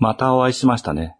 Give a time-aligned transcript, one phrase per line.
[0.00, 1.14] またお会いしましたね。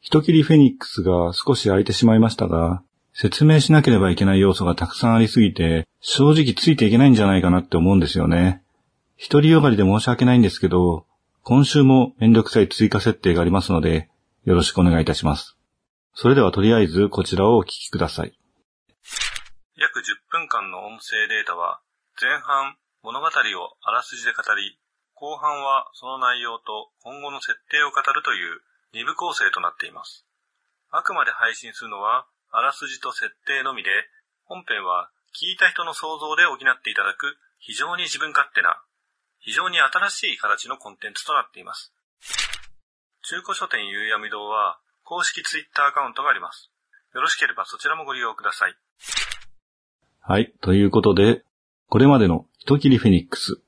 [0.00, 2.82] 人切りフェニックスが少し空いてしまいましたが、
[3.14, 8.64] 説明しなければいけない要素がたくさんありすぎて、正直ついていけないんじゃないかなって思うんですよね。
[9.16, 11.06] 一人よがりで申し訳ないんですけど、
[11.44, 14.10] 今週もめんどくさい追加設定がありますので、
[14.44, 15.56] よろしくお願いいたします。
[16.14, 18.36] それではとりあえずこちらをお聞きください。
[19.76, 21.80] 約10分間の音声データは、
[22.20, 23.30] 前半物語を
[23.82, 24.78] あらすじで語り、
[25.22, 28.58] 後半はその内容と今後の設定を語るという
[28.90, 30.26] 2部構成となっています。
[30.90, 33.90] あくまで配信するのはあらすじと設定のみで、
[34.42, 38.82] 本編は聞いた人の想像で補っていただく非常に自分勝手な、
[39.38, 41.94] 非常に新しい形のコンテンツとなっています。
[43.22, 46.72] 中古書店ゆうやみ堂は公式ツイッターアカウントがあります。
[47.14, 48.74] よろしければそちらもご利用ください。
[50.18, 50.52] はい。
[50.62, 51.44] ということで、
[51.86, 53.62] これまでの人切りフェニックス。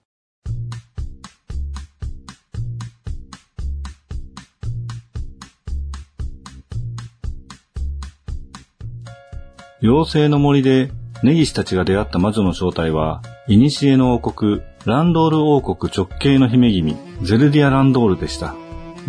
[9.85, 10.91] 妖精の森で
[11.23, 18.55] ネギシたちが出会った魔女の正体は、古の王国、ランドール王国直系の姫君、ゼルディア・ランドールでした。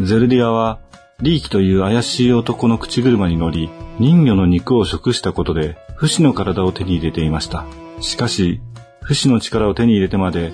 [0.01, 0.79] ゼルディアは、
[1.21, 7.65] リーキという怪しい男の口車に乗り、人魚の肉を食したことで、不死の体を手に入れていました。
[8.01, 8.59] しかし、
[9.01, 10.51] 不死の力を手に入れてまで、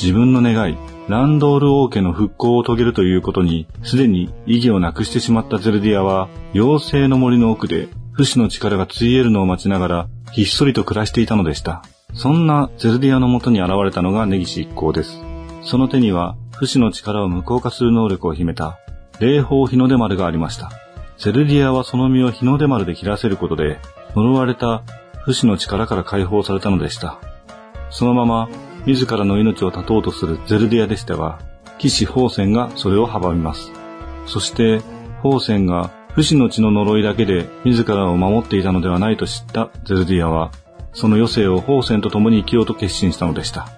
[0.00, 0.76] 自分の願い、
[1.08, 11.82] ランドール王家の復興を遂げるということに、すでに意義をなくしてしまったゼルディアは、妖精の森の奥で不死の力がついえるのを待ちながら、ひっそりと暮らしていたのでした。
[12.14, 15.18] そんなゼルディアのもとに現れたのが根岸一行です。
[15.62, 18.78] その手には、不死の力を無効化する能力を秘めた、
[19.18, 20.70] 霊宝日の出丸がありました。
[21.18, 23.80] ゼルディアはその身を日の出丸で切らせることで、
[24.14, 24.82] 呪われた
[25.24, 27.18] 不死の力から解放されたのでした。
[27.90, 28.48] そのまま、
[28.86, 31.40] 自らの命を絶とうとするゼルディアでしたが、
[31.78, 33.72] 騎士宝泉がそれを阻みます。
[34.26, 34.82] そして、
[35.16, 40.52] 宝泉が不死の血の呪いだけで自らを守っていたのではないと知ったゼルディアは、
[40.92, 43.68] その余生を宝泉と共に生きようと決心したのでした。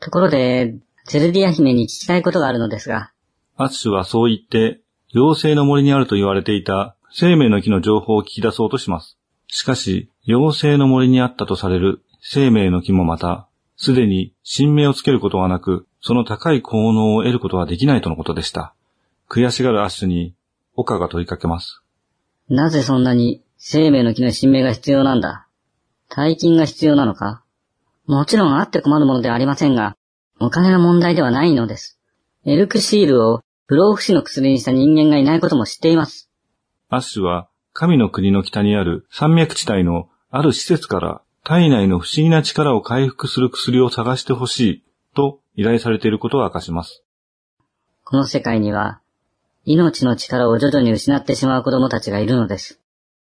[0.00, 0.74] ところで、
[1.06, 3.10] ゼルディア姫に聞きたいことがあるのですが。
[3.56, 4.82] アッシュはそう言って、
[5.14, 9.16] 妖精の森にあると言われていた生命の木の情報を聞き出そうとします。
[9.56, 18.74] しかし、妖精の森にあったとされる生命の木もまた、すでに新芽をつけることはなく、その高い効能を得ることはできないとのことでした。
[19.28, 20.34] 悔しがるアッシュに、
[20.74, 21.82] オカが問いかけます。
[22.48, 25.46] なぜそんなに生命の木の新芽が必要なんだ？
[26.08, 27.44] 大金が必要なのか？
[28.06, 29.96] もちろんあって困るものではありませんが、
[30.40, 32.00] お金の問題ではないのです。
[32.44, 36.28] エルクシールを不老不死の薬にした人間がいないことも知っています。
[36.88, 47.02] アッシュは神の国の北にある山脈地帯のある施設から体内の不思議な力を回復する薬を探してほしいと依頼されていることを明かします。
[48.04, 49.00] この世界には
[49.64, 52.80] 命の力を徐々に失ってしまう子供たちがいるのです。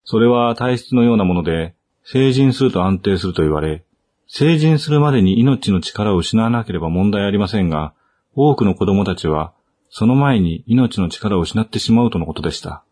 [0.05, 1.75] それは体質のようなもので、
[2.05, 3.85] 成人すると安定すると言われ、
[4.27, 7.95] 成人するまでに命の力を失わなければ問題ありませんが、
[8.35, 9.53] 多くの子供たちは、
[9.91, 12.83] その前に命の力を失ってしまうとのことでした。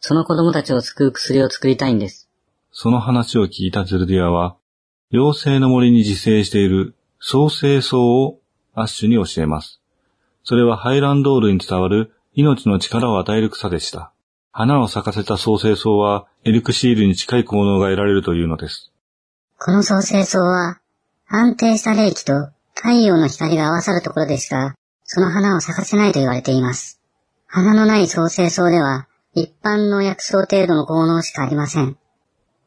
[0.00, 2.28] その子供たちを救う薬を作りたいんです。
[2.72, 4.56] その話を聞いたゼルディアは、
[5.12, 8.38] 妖精の森に自生している創生草を
[8.74, 9.80] アッシュに教えます。
[10.44, 14.12] それはハイランドールに伝わる命の力を与える草でした。
[14.52, 18.92] 花を咲かせた創生草はエルクシールに近い効能が得られるというのです。
[19.58, 20.80] この創生草は
[21.28, 24.74] 安定した霊気と太陽の光が合わさるところでしか、
[25.04, 27.00] その花を咲かせないと言われています。
[27.46, 29.05] 花のない創生草では、
[29.36, 31.98] 一般の薬草程度の効能しかありません。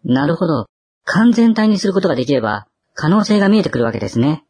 [0.06, 0.68] なるほど。
[1.04, 4.46] 完全体にすることができれば、可能性が見えてくるわけですね。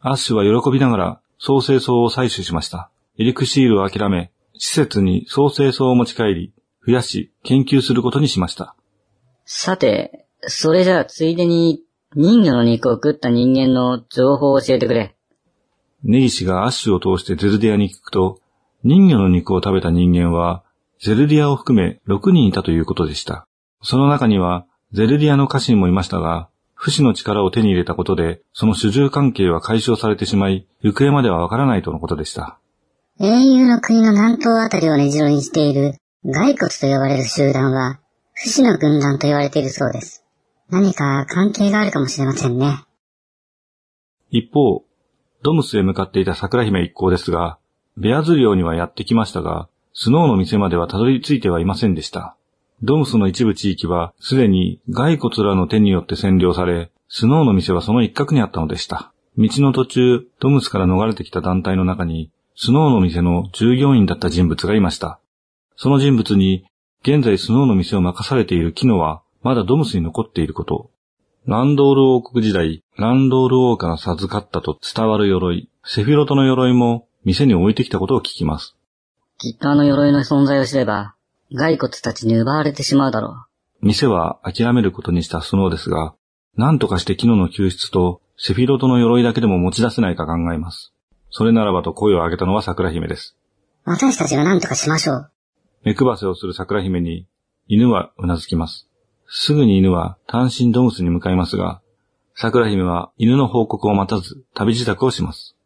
[0.00, 2.90] アッシュは喜びながら、創生草を採取しました。
[3.18, 6.52] エリクシールを諦め、施設に創生草を持ち帰り、
[6.84, 8.74] 増やし、研究することにしました。
[9.44, 11.84] さて、それじゃあついでに、
[12.16, 15.14] 人魚の肉を食った人間の情報を教えてくれ。
[16.02, 18.40] ネギシがアッシュを通してゼルディアに聞くと、
[18.82, 20.64] 人魚の肉を食べた人間は、
[21.02, 23.46] ゼルディアを含め6人いたということでした。
[23.82, 32.58] その中には、ゼルディアの家臣もいましたが、不死の力を手に入れたことで、その主従関係は解消されてしまい、行方まではわからないとのことでした。
[33.18, 37.98] 英雄の国の南東あたりを根城にしている、骸骨と呼ばれる集団は、
[38.34, 40.26] 不死の軍団と言われているそうです。
[40.68, 42.84] 何か関係があるかもしれませんね。
[44.30, 44.84] 一方、
[45.42, 47.58] ドムスへ向かっていた桜姫一行ですが、
[47.96, 52.36] ベアズ領にはやってきましたが、スノーの店まではたどり着いてはいませんでした。
[52.82, 59.12] ドムスの一部地域はすでに骸骨らの手によって占領され、スノーの店はその一角にあったのでした。
[59.36, 65.20] 道の途中、ドムスから逃れてきた団体の中に、スノーの店の従業員だった人物がいました。
[65.76, 66.64] その人物に、
[67.02, 70.90] 現在スノーの店を任されているキノは、まだドムスに残っていること。
[71.46, 78.76] ランドール王国時代、ランドール王から授かったと伝わる鎧、セフィロトの鎧も店に置いてきたことを聞きます。
[79.42, 81.14] キッカーの鎧の存在を知れば、
[81.56, 83.46] 骸骨たちに奪われてしまうだろ
[83.80, 83.86] う。
[83.86, 86.14] 店は諦めることにしたスノーですが、
[86.58, 90.92] 何とかしてキノの救出とセフィロトの鎧だけでも持ち出せないか考えます。
[91.30, 93.34] それならばと声を上げたのは桜姫です。
[93.84, 95.30] 私たちが何とかしましょう。
[95.84, 97.26] 目配せをする桜姫に、
[97.66, 98.88] 犬はうなずきます。
[99.26, 101.80] すぐに犬は単身ドムスに向かいますが、
[102.34, 105.56] 桜姫は犬の報告を待たず旅支度をします。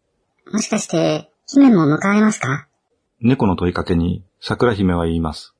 [0.52, 2.68] もしかして、姫も迎えますか？
[3.26, 5.54] 猫の問いかけに桜姫は言います。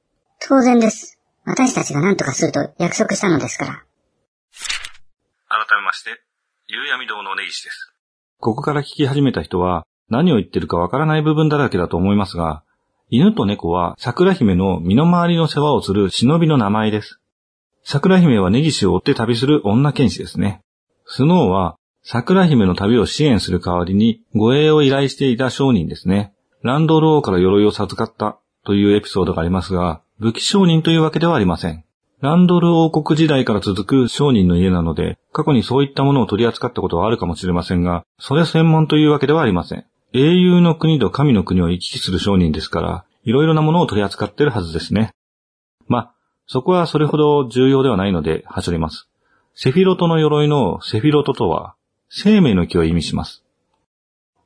[0.46, 1.18] 当然です。
[1.46, 3.72] 私たちが何とかすると約束したのですから。
[3.72, 3.80] 改
[5.80, 6.10] めまして、
[6.66, 7.94] 夕闇堂の根岸です。
[8.38, 12.64] ここから聞き始めた人は何を言ってるかわからない部分だらけだと思いますが、
[13.08, 17.18] 犬と猫は桜姫の身の回りの世話をする忍びの名前です。
[17.82, 20.60] 桜姫は根岸を追って旅する女剣士ですね。
[21.06, 26.33] スノーは桜姫の旅を支援する代わりに護衛を依頼していた商人ですね。
[26.64, 31.84] ランドル王から鎧を授かったというエピソードがありますが、武器商人というわけではありません。
[32.22, 39.84] ランドル王国時代から続く商人の家なので、過去にそういったものを取り扱ったことはあるかもしれませんが、それ専門というわけではありません。
[40.14, 45.10] 英雄の国と神の国を行き来する商人ですから、いろいろなものを取り扱っているはずですね。
[45.86, 46.14] ま、
[46.46, 49.06] そこはそれほど重要ではないので、はしょります。
[49.54, 51.74] セフィロトの鎧のセフィロトとは、
[52.08, 53.44] 生命の木を意味します。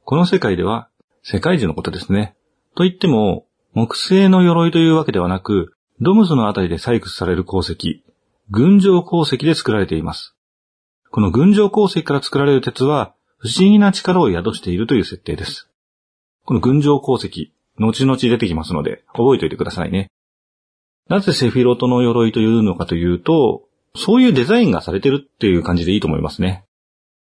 [0.04, 0.87] この世界では、
[1.22, 2.36] 世界中のことですね。
[2.76, 8.04] と言っても、木製の鎧というわけではなく、ドムズのあたりで採掘される鉱石、
[8.50, 10.34] 群青鉱石で作られています。
[11.10, 15.70] この群青鉱石から作られる鉄は、不思議な力を宿しているという設定です。
[16.44, 20.10] この群青鉱石、後々出てきますので、覚えておいてくださいね。
[21.08, 26.64] なぜセフィロトの鎧というのかというと、そういうデザインがされてるっていう感じでいいと思いますね。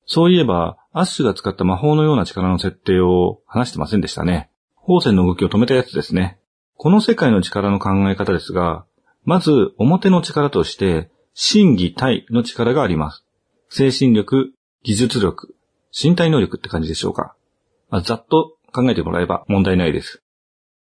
[0.06, 4.50] そういえば、アッシュが使った魔法のような力の設定を話してませんでしたね。
[4.81, 6.38] 宝線の動きを止めたやつですね。
[6.76, 8.87] この世界の力の考え方ですが、
[9.25, 13.25] まず表の力として、心技体の力があります。
[13.69, 15.55] 精神力、技術力、
[15.93, 17.35] 身体能力って感じでしょうか。
[17.90, 20.23] まあ、ざっと考えてもらえば問題ないです。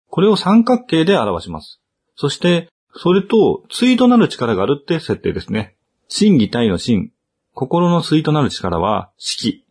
[0.10, 1.82] これを三角形で表します。
[2.16, 5.76] そして、それと、対となる力があるって設定ですね。
[6.08, 7.12] 心技体の心、
[7.54, 9.66] 心の対となる力は、識、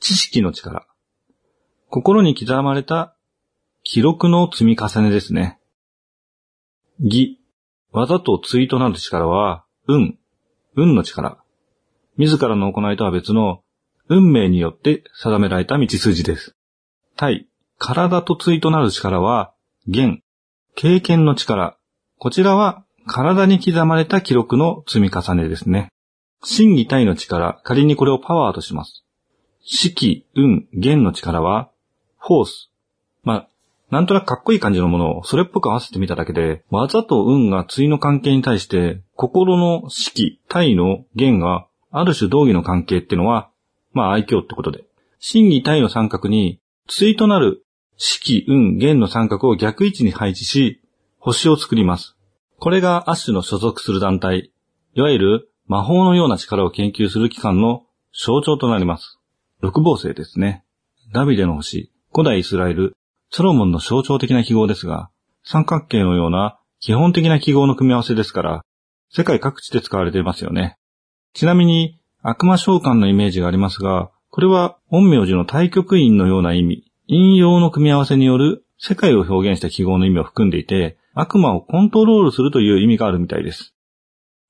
[0.00, 0.86] 知識の力。
[1.88, 3.16] 心に刻まれた
[3.82, 5.58] 記録の積み重ねですね。
[7.00, 7.40] 義、
[7.92, 10.18] 技と対となる力は、運、
[10.74, 11.38] 運の力。
[12.16, 13.60] 自らの行いとは別の、
[14.08, 16.54] 運命によって定められた道筋です。
[17.16, 17.48] 対、
[17.78, 19.54] 体と対となる力は、
[19.86, 20.20] 元、
[20.74, 21.78] 経験の力。
[22.18, 25.88] こちらは、体に刻まれた記録の積み重ねですね。
[26.42, 29.05] 心技体の力、仮にこれをパワーとします。
[29.68, 31.70] 四季、運、元の力は、
[32.18, 32.70] フォース。
[33.24, 33.48] まあ、
[33.90, 43.50] なんとなくかっこいい感じのものをそれっぽく合わせてみただけで、技と運が対の関係に対して、心の式、体の弦がある種同義の関係っていうのは、
[43.92, 44.84] まあ愛嬌ってことで。
[45.18, 47.64] 真偽体の三角に、対となる
[47.96, 50.80] 式、運、弦の三角を逆位置に配置し、
[51.18, 52.16] 星を作ります。
[52.60, 54.52] これがアッシュの所属する団体、
[54.94, 59.18] いわゆる魔法のような力を研究する機関の象徴となります。
[59.62, 60.64] 六芒星ですね。
[61.14, 62.94] ダビデの星、古代イスラエル、
[63.30, 65.08] ソロモンの象徴的な記号ですが、
[65.44, 68.64] 三角形のような基本的な記号の組み合わせですから、
[69.10, 70.76] 世界各地で使われていますよね。
[71.32, 83.74] ちなみに、悪魔召喚のイメージがありますが、これは、陰陽師の対極印のような意味、引用の組み合わせによる世界を表現した記号の意味を含んでいて、悪魔をコントロールするという意味があるみたいです。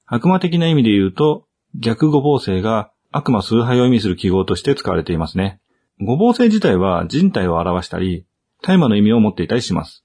[0.07, 1.47] 悪魔的な意味で言うと、
[1.79, 5.61] 逆五芒星が悪魔崇拝を意味する記号として使われていますね。
[6.01, 8.27] 五芒星自体は人体を表したり、
[8.63, 10.05] 大麻の意味を持っていたりします。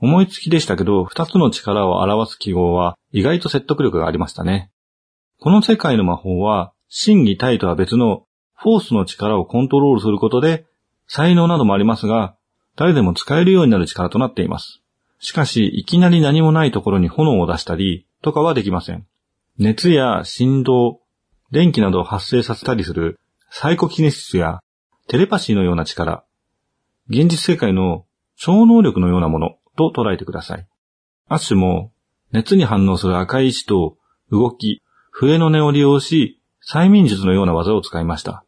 [0.00, 4.70] 思いつきでしたけど、二つの力を表す記号は意外と説得力がありましたね。
[5.38, 10.66] この世界の魔法は、真偽体とは別のフォースの力をコントロールすることで、
[11.08, 12.36] 才能などもありますが、
[12.76, 14.80] 誰でも使えるようになる力となっています。
[15.18, 19.06] しかし、いきなり何もないところに炎を出したり、とかはできません。
[19.58, 21.00] 熱や振動、
[21.52, 24.60] 電気などを発生させたりするサイコキネシスや
[25.06, 26.24] テレパシーのような力、
[27.08, 28.06] 現実世界の
[28.36, 30.66] 超能力のようなものと捉えてください。
[31.28, 31.92] アッシュも
[32.32, 33.98] 熱に反応する赤い石と
[34.30, 38.44] 動き、笛の音を利用し、催眠術のような技を使いました。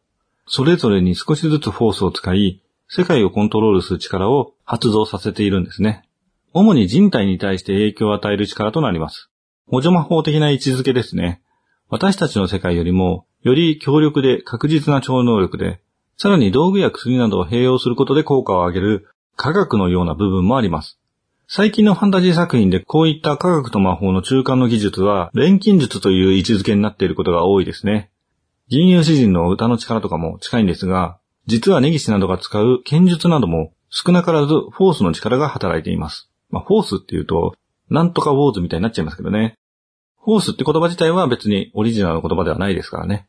[0.47, 6.07] それぞれに少しずつフォースを使い、世界をコントロールする力を発動させているんですね。
[6.53, 9.29] 主に人体に対して影響を与える力となります。
[9.67, 11.41] 補助魔法的な位置づけですね。
[11.89, 15.81] 私たちの世界よりも、より強力で確実な超能力で、
[16.17, 20.99] さらに道具や薬などを併用することで効果を上げる科学のような部分もあります。
[21.47, 28.09] 最近のファンタジー作品でこういった科学と魔法の中間の技術は錬金術という位置づけになっていることが多いですね。
[28.67, 36.31] 銀融詩人の歌の力とかも近いんですが、実は根岸などが使う剣術なども少なからずフォースの力が働いています。
[36.49, 37.55] まあ、フォースっていうと、
[37.89, 39.55] なんとかウォーズみたいになっちゃいますけどね。
[40.25, 43.27] フォースって言葉自体は別にオリジナルの言葉ではないですからね。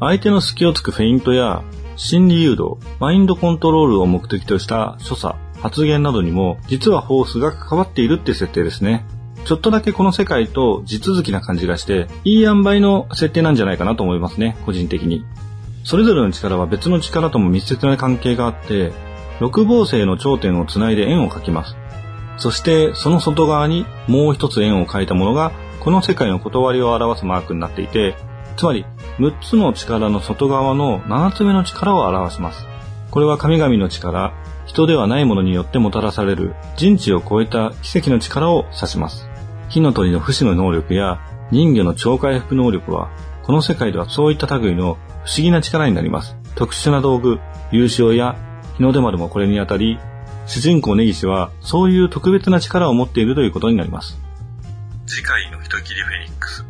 [0.00, 1.62] 相手の隙をつくフェイントや
[1.96, 9.04] 心理誘導、マインドコントロールを目的とした所作、発言などにも実はフォースが関わっているって設定ですね。
[9.44, 15.26] ちょっとだけこの世界と地続きな感じがして、いい塩梅の設定なんじゃないかなと思いますね、個人的に。
[15.86, 18.92] それぞれの力は別の力とも密接な関係があって、
[19.38, 21.76] 六芒星の頂点をつないで円を描きます。
[22.38, 28.16] そしてその外側にもう一つ円を描いたものがこの世界の断りを表すマークになっていて、
[28.56, 28.84] つまり
[29.18, 32.66] 6つの力の外側の7つ目の力を表します。
[33.12, 34.34] これは神々の力、
[34.66, 39.28] 人ではないものによってもたらされる人知を超えた奇跡の力を指します。
[39.68, 41.20] 火の鳥の不死の能力や
[41.52, 43.08] 人魚の超回復能力は、
[43.46, 46.36] この世界ではそういった類の不思議な力になります。
[46.56, 47.38] 特殊な道具、
[47.70, 48.34] 優勝や
[48.76, 50.00] 日の出丸もこれにあたり、
[50.46, 54.18] 主人公根岸はそういう特別な力を持っているということになります。
[55.06, 56.64] 次回の人切りフェニックス、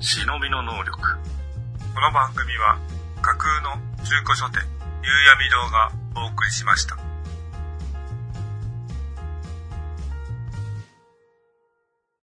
[0.00, 0.98] 忍びの能力。
[0.98, 2.78] この番組は
[3.22, 4.62] 架空の中古書店、
[5.04, 7.05] 夕闇堂がお送りしました。